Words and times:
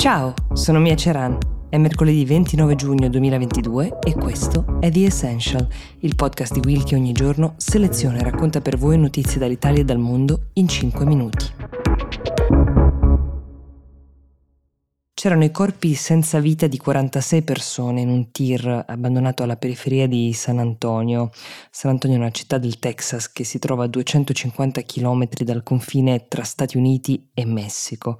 Ciao, 0.00 0.32
sono 0.54 0.78
Mia 0.78 0.96
Ceran. 0.96 1.36
È 1.68 1.76
mercoledì 1.76 2.24
29 2.24 2.74
giugno 2.74 3.10
2022 3.10 3.98
e 4.02 4.14
questo 4.14 4.78
è 4.80 4.90
The 4.90 5.04
Essential, 5.04 5.68
il 5.98 6.14
podcast 6.14 6.54
di 6.54 6.66
Will 6.66 6.84
che 6.84 6.94
ogni 6.94 7.12
giorno 7.12 7.52
seleziona 7.58 8.16
e 8.16 8.22
racconta 8.22 8.62
per 8.62 8.78
voi 8.78 8.96
notizie 8.96 9.38
dall'Italia 9.38 9.82
e 9.82 9.84
dal 9.84 9.98
mondo 9.98 10.46
in 10.54 10.68
5 10.68 11.04
minuti. 11.04 11.44
C'erano 15.12 15.44
i 15.44 15.50
corpi 15.50 15.92
senza 15.92 16.40
vita 16.40 16.66
di 16.66 16.78
46 16.78 17.42
persone 17.42 18.00
in 18.00 18.08
un 18.08 18.30
tir 18.30 18.84
abbandonato 18.86 19.42
alla 19.42 19.58
periferia 19.58 20.08
di 20.08 20.32
San 20.32 20.60
Antonio. 20.60 21.30
San 21.70 21.90
Antonio 21.90 22.16
è 22.16 22.20
una 22.20 22.30
città 22.30 22.56
del 22.56 22.78
Texas 22.78 23.30
che 23.30 23.44
si 23.44 23.58
trova 23.58 23.84
a 23.84 23.88
250 23.88 24.80
km 24.80 25.28
dal 25.44 25.62
confine 25.62 26.26
tra 26.26 26.42
Stati 26.42 26.78
Uniti 26.78 27.28
e 27.34 27.44
Messico. 27.44 28.18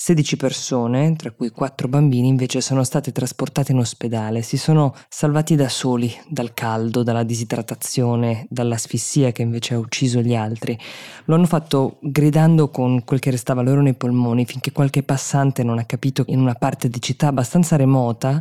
16 0.00 0.36
persone, 0.36 1.16
tra 1.16 1.32
cui 1.32 1.50
4 1.50 1.88
bambini, 1.88 2.28
invece 2.28 2.60
sono 2.60 2.84
state 2.84 3.10
trasportate 3.10 3.72
in 3.72 3.78
ospedale. 3.78 4.42
Si 4.42 4.56
sono 4.56 4.94
salvati 5.08 5.56
da 5.56 5.68
soli 5.68 6.14
dal 6.28 6.54
caldo, 6.54 7.02
dalla 7.02 7.24
disidratazione, 7.24 8.46
dall'asfissia 8.48 9.32
che 9.32 9.42
invece 9.42 9.74
ha 9.74 9.78
ucciso 9.78 10.20
gli 10.20 10.36
altri. 10.36 10.78
Lo 11.24 11.34
hanno 11.34 11.46
fatto 11.46 11.98
gridando 12.00 12.70
con 12.70 13.02
quel 13.02 13.18
che 13.18 13.32
restava 13.32 13.60
loro 13.60 13.82
nei 13.82 13.94
polmoni 13.94 14.46
finché 14.46 14.70
qualche 14.70 15.02
passante 15.02 15.64
non 15.64 15.78
ha 15.78 15.84
capito 15.84 16.22
in 16.28 16.38
una 16.38 16.54
parte 16.54 16.88
di 16.88 17.02
città 17.02 17.26
abbastanza 17.26 17.74
remota 17.74 18.40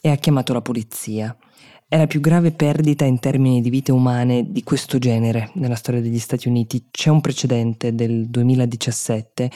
e 0.00 0.08
ha 0.08 0.16
chiamato 0.16 0.54
la 0.54 0.62
polizia. 0.62 1.36
È 1.86 1.98
la 1.98 2.06
più 2.06 2.20
grave 2.20 2.50
perdita 2.50 3.04
in 3.04 3.18
termini 3.18 3.60
di 3.60 3.68
vite 3.68 3.92
umane 3.92 4.50
di 4.50 4.62
questo 4.62 4.98
genere 4.98 5.50
nella 5.54 5.74
storia 5.74 6.00
degli 6.00 6.18
Stati 6.18 6.48
Uniti. 6.48 6.86
C'è 6.90 7.10
un 7.10 7.20
precedente 7.20 7.94
del 7.94 8.26
2017 8.30 9.50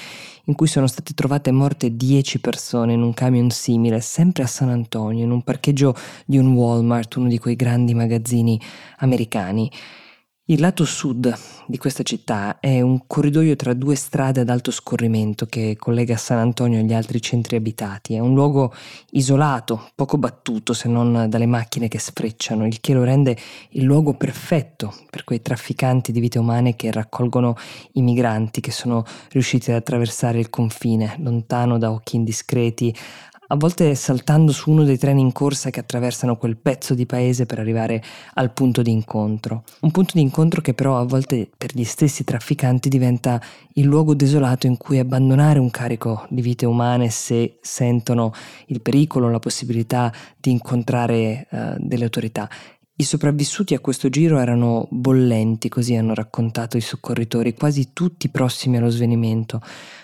in 0.45 0.55
cui 0.55 0.67
sono 0.67 0.87
state 0.87 1.15
trovate 1.15 1.51
morte 1.53 1.97
10 1.97 2.39
persone 2.41 2.93
in 2.93 3.01
un 3.01 3.15
camion 3.15 3.49
simile, 3.49 4.03
sempre 4.03 4.43
a 4.43 4.47
San 4.47 4.69
Antonio, 4.69 5.25
in 5.25 5.31
un 5.31 5.43
parcheggio 5.43 5.97
di 6.27 6.37
un 6.37 6.53
Walmart, 6.53 7.17
uno 7.17 7.29
di 7.29 7.39
quei 7.39 7.57
grandi 7.57 7.95
magazzini 7.95 8.61
americani. 8.99 9.71
Il 10.51 10.61
lato 10.61 10.87
sud 10.87 11.39
di 11.67 11.77
questa 11.77 12.03
città 12.03 12.59
è 12.59 12.81
un 12.81 13.07
corridoio 13.07 13.55
tra 13.55 13.75
due 13.75 13.95
strade 13.95 14.41
ad 14.41 14.49
alto 14.49 14.71
scorrimento 14.71 15.45
che 15.45 15.77
collega 15.79 16.17
San 16.17 16.39
Antonio 16.39 16.81
agli 16.81 16.95
altri 16.95 17.21
centri 17.21 17.57
abitati. 17.57 18.15
È 18.15 18.19
un 18.19 18.33
luogo 18.33 18.73
isolato, 19.11 19.91
poco 19.95 20.17
battuto 20.17 20.73
se 20.73 20.89
non 20.89 21.27
dalle 21.29 21.45
macchine 21.45 21.89
che 21.89 21.99
sfrecciano, 21.99 22.67
il 22.67 22.81
che 22.81 22.95
lo 22.95 23.05
rende 23.05 23.37
il 23.73 23.85
luogo 23.85 24.15
perfetto 24.15 24.95
per 25.11 25.25
quei 25.25 25.43
trafficanti 25.43 26.13
di 26.13 26.21
vite 26.21 26.39
umane 26.39 26.77
che 26.77 26.91
raccolgono 26.91 27.55
i 27.93 28.01
migranti 28.01 28.63
che 28.63 28.71
sono 28.71 29.05
riusciti 29.29 29.71
ad 29.71 29.77
attraversare 29.77 30.39
il 30.39 30.49
confine, 30.49 31.17
lontano 31.19 31.77
da 31.77 31.91
occhi 31.91 32.17
indiscreti, 32.17 32.97
a 33.51 33.57
volte 33.57 33.95
saltando 33.95 34.53
su 34.53 34.71
uno 34.71 34.85
dei 34.85 34.99
treni 34.99 35.23
in 35.23 35.33
corsa 35.33 35.71
che 35.71 35.81
attraversano 35.81 36.37
quel 36.37 36.57
pezzo 36.57 36.95
di 36.95 37.07
paese 37.07 37.47
per 37.47 37.59
arrivare 37.59 38.03
al 38.35 38.53
punto 38.53 38.83
di 38.83 38.91
incontro. 38.91 39.65
Un 39.81 39.91
punto 39.91 40.13
di 40.15 40.21
incontro 40.21 40.61
che 40.61 40.75
però 40.75 40.99
a 40.99 41.05
volte 41.05 41.49
per 41.57 41.75
gli 41.75 41.85
stessi 41.85 42.25
trafficanti 42.25 42.91
diventa 42.91 43.41
il 43.75 43.87
luogo 43.87 44.15
desolato 44.15 44.67
in 44.67 44.77
cui 44.77 44.99
abbandonare 44.99 45.59
un 45.59 45.71
carico 45.71 46.27
di 46.29 46.43
vite 46.43 46.67
umane 46.67 47.09
se 47.09 47.59
sentono 47.63 48.33
il 48.67 48.83
pericolo, 48.83 49.31
la 49.31 49.39
possibilità 49.39 50.13
di 50.39 50.51
incontrare 50.51 51.47
uh, 51.51 51.75
delle 51.79 52.05
autorità. 52.05 52.49
I 53.01 53.05
sopravvissuti 53.05 53.75
a 53.75 53.79
questo 53.79 54.09
giro 54.09 54.41
erano 54.41 54.89
bollenti, 54.91 55.69
così 55.69 55.95
hanno 55.95 56.15
raccontato 56.15 56.77
i 56.77 56.81
soccorritori, 56.81 57.55
quasi 57.55 57.93
tutti 57.93 58.29
prossimi 58.29 58.77
allo 58.77 58.91
svenimento. 58.91 59.61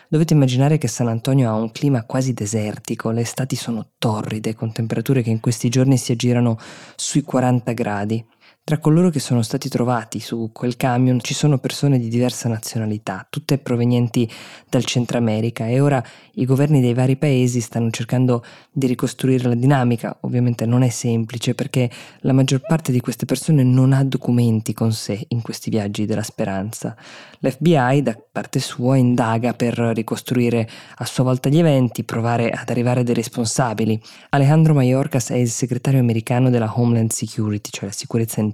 Dovete 0.08 0.34
immaginare 0.34 0.78
che 0.78 0.86
San 0.86 1.08
Antonio 1.08 1.50
ha 1.50 1.54
un 1.56 1.72
clima 1.72 2.04
quasi 2.04 2.34
desertico, 2.34 3.10
le 3.10 3.22
estati 3.22 3.56
sono 3.56 3.94
torride, 3.98 4.54
con 4.54 4.70
temperature 4.70 5.22
che 5.22 5.30
in 5.30 5.40
questi 5.40 5.70
giorni 5.70 5.96
si 5.96 6.12
aggirano 6.12 6.56
sui 6.94 7.22
40 7.22 7.72
gradi. 7.72 8.24
Tra 8.66 8.78
coloro 8.78 9.10
che 9.10 9.20
sono 9.20 9.42
stati 9.42 9.68
trovati 9.68 10.20
su 10.20 10.48
quel 10.50 10.78
camion 10.78 11.20
ci 11.20 11.34
sono 11.34 11.58
persone 11.58 11.98
di 11.98 12.08
diversa 12.08 12.48
nazionalità, 12.48 13.26
tutte 13.28 13.58
provenienti 13.58 14.26
dal 14.70 14.86
Centro 14.86 15.18
America 15.18 15.66
e 15.66 15.80
ora 15.80 16.02
i 16.36 16.46
governi 16.46 16.80
dei 16.80 16.94
vari 16.94 17.16
paesi 17.16 17.60
stanno 17.60 17.90
cercando 17.90 18.42
di 18.72 18.86
ricostruire 18.86 19.48
la 19.48 19.54
dinamica. 19.54 20.16
Ovviamente 20.22 20.64
non 20.64 20.82
è 20.82 20.88
semplice 20.88 21.54
perché 21.54 21.90
la 22.20 22.32
maggior 22.32 22.62
parte 22.62 22.90
di 22.90 23.00
queste 23.00 23.26
persone 23.26 23.62
non 23.62 23.92
ha 23.92 24.02
documenti 24.02 24.72
con 24.72 24.92
sé 24.92 25.26
in 25.28 25.42
questi 25.42 25.68
viaggi 25.68 26.06
della 26.06 26.22
speranza. 26.22 26.96
L'FBI 27.40 28.00
da 28.00 28.18
parte 28.32 28.60
sua 28.60 28.96
indaga 28.96 29.52
per 29.52 29.76
ricostruire 29.76 30.66
a 30.96 31.04
sua 31.04 31.22
volta 31.24 31.50
gli 31.50 31.58
eventi, 31.58 32.02
provare 32.02 32.48
ad 32.48 32.70
arrivare 32.70 33.02
dei 33.02 33.14
responsabili. 33.14 34.00
Alejandro 34.30 34.72
Mayorkas 34.72 35.28
è 35.28 35.36
il 35.36 35.50
segretario 35.50 36.00
americano 36.00 36.48
della 36.48 36.72
Homeland 36.74 37.10
Security, 37.10 37.68
cioè 37.70 37.84
la 37.84 37.92
sicurezza 37.92 38.40
interna 38.40 38.52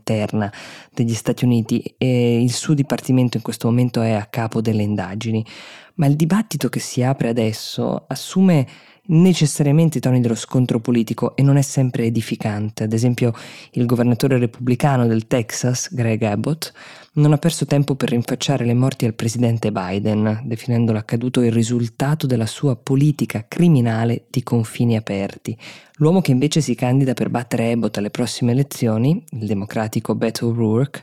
degli 0.93 1.15
Stati 1.15 1.45
Uniti 1.45 1.95
e 1.97 2.43
il 2.43 2.53
suo 2.53 2.75
dipartimento 2.75 3.37
in 3.37 3.43
questo 3.43 3.69
momento 3.69 4.03
è 4.03 4.13
a 4.13 4.27
capo 4.27 4.61
delle 4.61 4.83
indagini. 4.83 5.45
Ma 5.95 6.07
il 6.07 6.17
dibattito 6.17 6.69
che 6.69 6.81
si 6.81 7.03
apre 7.03 7.29
adesso 7.29 8.05
assume 8.07 8.67
necessariamente 9.11 9.99
i 9.99 10.01
toni 10.01 10.21
dello 10.21 10.35
scontro 10.35 10.81
politico 10.81 11.35
e 11.37 11.43
non 11.43 11.57
è 11.57 11.63
sempre 11.63 12.05
edificante. 12.05 12.85
Ad 12.85 12.93
esempio, 12.93 13.33
il 13.73 13.87
governatore 13.87 14.39
repubblicano 14.39 15.07
del 15.07 15.27
Texas, 15.27 15.93
Greg 15.93 16.23
Abbott, 16.23 16.73
non 17.15 17.33
ha 17.33 17.39
perso 17.39 17.67
tempo 17.67 17.97
per 17.97 18.11
rinfacciare 18.11 18.65
le 18.65 18.75
morti 18.75 19.05
al 19.07 19.15
presidente 19.15 19.73
Biden, 19.73 20.43
definendo 20.45 20.93
l'accaduto 20.93 21.41
il 21.43 21.53
risultato 21.53 22.27
della 22.27 22.47
sua 22.47 22.77
politica 22.77 23.47
criminale 23.49 24.27
di 24.31 24.43
confini 24.43 24.97
aperti. 24.97 25.57
L'uomo 25.95 26.21
che 26.21 26.31
invece 26.31 26.61
si 26.61 26.75
candida 26.75 27.13
per 27.13 27.31
battere 27.31 27.73
Abbott 27.73 27.99
alle 27.99 28.11
prossime 28.11 28.53
elezioni, 28.53 29.23
il 29.31 29.47
democratico 29.47 30.15
Beto 30.15 30.47
O'Rourke, 30.47 31.03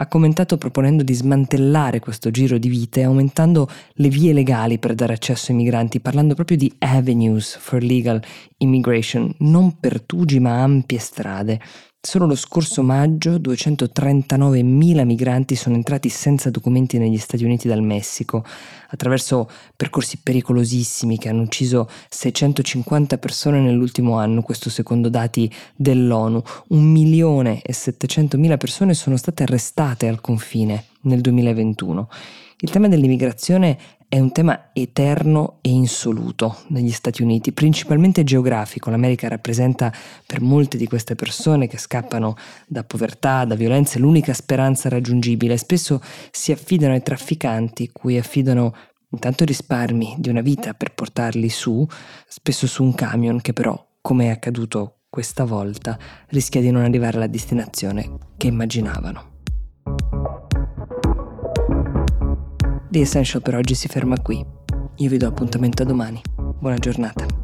ha 0.00 0.06
commentato 0.06 0.58
proponendo 0.58 1.02
di 1.02 1.12
smantellare 1.12 1.98
questo 1.98 2.30
giro 2.30 2.56
di 2.56 2.68
vite 2.68 3.02
aumentando 3.02 3.68
le 3.94 4.08
vie 4.08 4.32
legali 4.32 4.78
per 4.78 4.94
dare 4.94 5.12
accesso 5.12 5.50
ai 5.50 5.58
migranti, 5.58 5.98
parlando 5.98 6.34
proprio 6.34 6.56
di 6.56 6.72
avenues 6.78 7.56
for 7.56 7.82
legal 7.82 8.22
immigration, 8.58 9.34
non 9.38 9.80
pertugi 9.80 10.38
ma 10.38 10.62
ampie 10.62 10.98
strade. 10.98 11.60
Solo 12.00 12.26
lo 12.26 12.36
scorso 12.36 12.84
maggio 12.84 13.38
239.000 13.38 15.04
migranti 15.04 15.56
sono 15.56 15.74
entrati 15.74 16.08
senza 16.08 16.48
documenti 16.48 16.96
negli 16.96 17.18
Stati 17.18 17.42
Uniti 17.42 17.66
dal 17.66 17.82
Messico, 17.82 18.44
attraverso 18.90 19.50
percorsi 19.74 20.20
pericolosissimi 20.22 21.18
che 21.18 21.28
hanno 21.28 21.42
ucciso 21.42 21.90
650 22.08 23.18
persone 23.18 23.60
nell'ultimo 23.60 24.16
anno, 24.16 24.42
questo 24.42 24.70
secondo 24.70 25.08
dati 25.08 25.52
dell'ONU. 25.74 26.40
Un 26.68 26.84
milione 26.84 27.62
e 27.62 27.72
700.000 27.72 28.56
persone 28.58 28.94
sono 28.94 29.16
state 29.16 29.42
arrestate 29.42 30.06
al 30.06 30.20
confine 30.20 30.84
nel 31.02 31.20
2021. 31.20 32.08
Il 32.60 32.70
tema 32.70 32.86
dell'immigrazione 32.86 33.76
è 34.08 34.18
un 34.18 34.32
tema 34.32 34.70
eterno 34.72 35.58
e 35.60 35.68
insoluto 35.68 36.60
negli 36.68 36.90
Stati 36.90 37.22
Uniti, 37.22 37.52
principalmente 37.52 38.24
geografico. 38.24 38.88
L'America 38.88 39.28
rappresenta 39.28 39.92
per 40.26 40.40
molte 40.40 40.78
di 40.78 40.86
queste 40.86 41.14
persone 41.14 41.66
che 41.66 41.76
scappano 41.76 42.34
da 42.66 42.84
povertà, 42.84 43.44
da 43.44 43.54
violenze, 43.54 43.98
l'unica 43.98 44.32
speranza 44.32 44.88
raggiungibile. 44.88 45.58
Spesso 45.58 46.00
si 46.30 46.52
affidano 46.52 46.94
ai 46.94 47.02
trafficanti, 47.02 47.90
cui 47.92 48.16
affidano 48.16 48.74
intanto 49.10 49.44
risparmi 49.44 50.16
di 50.18 50.30
una 50.30 50.40
vita 50.40 50.72
per 50.72 50.94
portarli 50.94 51.50
su, 51.50 51.86
spesso 52.26 52.66
su 52.66 52.82
un 52.82 52.94
camion 52.94 53.42
che 53.42 53.52
però, 53.52 53.86
come 54.00 54.26
è 54.26 54.30
accaduto 54.30 55.00
questa 55.10 55.44
volta, 55.44 55.98
rischia 56.28 56.62
di 56.62 56.70
non 56.70 56.82
arrivare 56.82 57.18
alla 57.18 57.26
destinazione 57.26 58.16
che 58.38 58.46
immaginavano. 58.46 59.36
The 62.90 63.00
Essential 63.00 63.42
per 63.42 63.54
oggi 63.54 63.74
si 63.74 63.86
ferma 63.86 64.18
qui. 64.18 64.42
Io 64.96 65.08
vi 65.10 65.18
do 65.18 65.26
appuntamento 65.26 65.82
a 65.82 65.86
domani. 65.86 66.22
Buona 66.58 66.78
giornata. 66.78 67.37